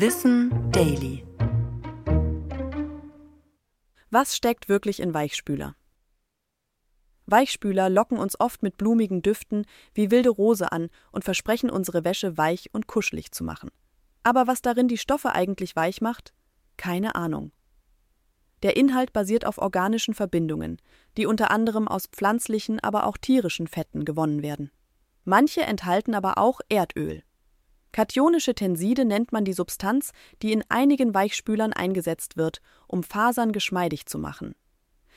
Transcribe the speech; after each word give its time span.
Wissen 0.00 0.70
Daily. 0.70 1.26
Was 4.10 4.36
steckt 4.36 4.68
wirklich 4.68 5.00
in 5.00 5.12
Weichspüler? 5.12 5.74
Weichspüler 7.26 7.90
locken 7.90 8.16
uns 8.16 8.38
oft 8.38 8.62
mit 8.62 8.76
blumigen 8.76 9.22
Düften 9.22 9.66
wie 9.94 10.12
wilde 10.12 10.28
Rose 10.28 10.70
an 10.70 10.90
und 11.10 11.24
versprechen 11.24 11.68
unsere 11.68 12.04
Wäsche 12.04 12.38
weich 12.38 12.72
und 12.72 12.86
kuschelig 12.86 13.32
zu 13.32 13.42
machen. 13.42 13.72
Aber 14.22 14.46
was 14.46 14.62
darin 14.62 14.86
die 14.86 14.98
Stoffe 14.98 15.32
eigentlich 15.32 15.74
weich 15.74 16.00
macht? 16.00 16.32
Keine 16.76 17.16
Ahnung. 17.16 17.50
Der 18.62 18.76
Inhalt 18.76 19.12
basiert 19.12 19.44
auf 19.44 19.58
organischen 19.58 20.14
Verbindungen, 20.14 20.80
die 21.16 21.26
unter 21.26 21.50
anderem 21.50 21.88
aus 21.88 22.06
pflanzlichen, 22.06 22.78
aber 22.78 23.04
auch 23.04 23.16
tierischen 23.16 23.66
Fetten 23.66 24.04
gewonnen 24.04 24.42
werden. 24.44 24.70
Manche 25.24 25.62
enthalten 25.62 26.14
aber 26.14 26.38
auch 26.38 26.60
Erdöl. 26.68 27.24
Kationische 27.98 28.54
Tenside 28.54 29.04
nennt 29.04 29.32
man 29.32 29.44
die 29.44 29.52
Substanz, 29.52 30.12
die 30.40 30.52
in 30.52 30.62
einigen 30.68 31.14
Weichspülern 31.14 31.72
eingesetzt 31.72 32.36
wird, 32.36 32.62
um 32.86 33.02
Fasern 33.02 33.50
geschmeidig 33.50 34.06
zu 34.06 34.20
machen. 34.20 34.54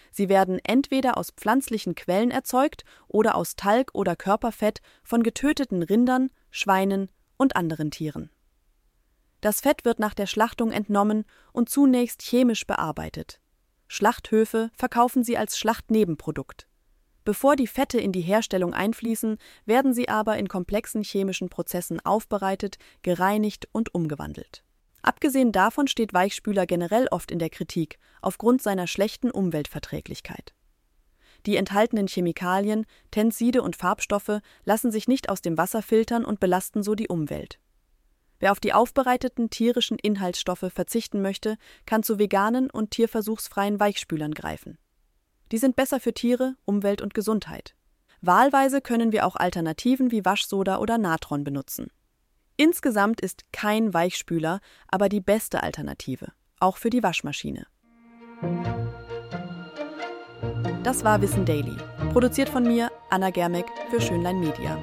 Sie 0.10 0.30
werden 0.30 0.60
entweder 0.64 1.16
aus 1.16 1.30
pflanzlichen 1.30 1.94
Quellen 1.94 2.32
erzeugt 2.32 2.84
oder 3.08 3.36
aus 3.36 3.56
Talg 3.56 3.92
oder 3.94 4.16
Körperfett 4.16 4.82
von 5.04 5.22
getöteten 5.22 5.84
Rindern, 5.84 6.32
Schweinen 6.50 7.12
und 7.38 7.56
anderen 7.56 7.92
Tieren. 7.92 8.32
Das 9.42 9.62
Fett 9.62 9.86
wird 9.86 10.00
nach 10.00 10.16
der 10.16 10.26
Schlachtung 10.26 10.72
entnommen 10.72 11.26
und 11.54 11.70
zunächst 11.70 12.24
chemisch 12.24 12.66
bearbeitet. 12.66 13.40
Schlachthöfe 13.90 14.72
verkaufen 14.74 15.24
sie 15.24 15.38
als 15.38 15.56
Schlachtnebenprodukt. 15.60 16.68
Bevor 17.24 17.56
die 17.56 17.68
Fette 17.68 18.00
in 18.00 18.12
die 18.12 18.22
Herstellung 18.22 18.74
einfließen, 18.74 19.38
werden 19.66 19.94
sie 19.94 20.10
aber 20.10 20.38
in 20.38 20.48
komplexen 20.48 21.04
chemischen 21.04 21.50
Prozessen 21.50 22.00
aufbereitet, 22.00 22.78
gereinigt 23.04 23.68
und 23.72 23.94
umgewandelt. 23.94 24.64
Abgesehen 25.04 25.52
davon 25.52 25.88
steht 25.88 26.14
Weichspüler 26.14 26.66
generell 26.66 27.08
oft 27.10 27.32
in 27.32 27.40
der 27.40 27.50
Kritik 27.50 28.00
aufgrund 28.22 28.62
seiner 28.62 28.88
schlechten 28.88 29.32
Umweltverträglichkeit. 29.32 30.54
Die 31.48 31.56
enthaltenen 31.56 32.08
Chemikalien, 32.08 32.86
Tenside 33.10 33.64
und 33.64 33.76
Farbstoffe 33.76 34.42
lassen 34.64 34.92
sich 34.92 35.08
nicht 35.08 35.30
aus 35.30 35.42
dem 35.42 35.58
Wasser 35.58 35.82
filtern 35.82 36.24
und 36.24 36.40
belasten 36.40 36.84
so 36.84 36.94
die 36.94 37.08
Umwelt. 37.08 37.60
Wer 38.40 38.52
auf 38.52 38.60
die 38.60 38.74
aufbereiteten 38.74 39.50
tierischen 39.50 39.98
Inhaltsstoffe 40.00 40.66
verzichten 40.74 41.22
möchte, 41.22 41.58
kann 41.86 42.04
zu 42.04 42.20
veganen 42.20 42.70
und 42.70 42.92
tierversuchsfreien 42.92 43.80
Weichspülern 43.80 44.34
greifen. 44.34 44.78
Die 45.52 45.58
sind 45.58 45.76
besser 45.76 46.00
für 46.00 46.14
Tiere, 46.14 46.56
Umwelt 46.66 47.02
und 47.02 47.14
Gesundheit. 47.14 47.76
Wahlweise 48.22 48.82
können 48.82 49.12
wir 49.12 49.26
auch 49.26 49.36
Alternativen 49.36 50.12
wie 50.12 50.24
Waschsoda 50.24 50.78
oder 50.78 50.98
Natron 50.98 51.44
benutzen. 51.44 51.88
Insgesamt 52.56 53.22
ist 53.22 53.52
kein 53.52 53.94
Weichspüler 53.94 54.60
aber 54.88 55.10
die 55.10 55.22
beste 55.22 55.64
Alternative, 55.64 56.32
auch 56.60 56.78
für 56.78 56.90
die 56.90 57.04
Waschmaschine. 57.04 57.66
Das 60.84 61.04
war 61.04 61.22
Wissen 61.22 61.46
Daily, 61.46 61.76
produziert 62.12 62.50
von 62.50 62.64
mir, 62.64 62.92
Anna 63.10 63.30
Germeck, 63.30 63.66
für 63.90 64.00
Schönlein 64.00 64.40
Media. 64.40 64.78